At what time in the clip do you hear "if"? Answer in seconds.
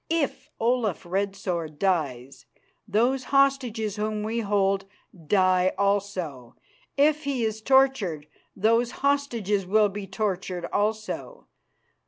0.09-0.49, 6.97-7.25